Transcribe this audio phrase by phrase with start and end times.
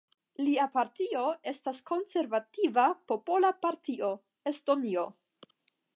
[0.45, 4.13] Lia partio estas Konservativa popola partio
[4.53, 5.09] (Estonio).